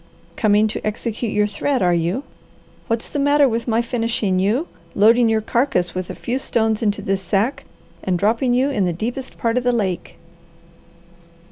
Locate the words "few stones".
6.15-6.81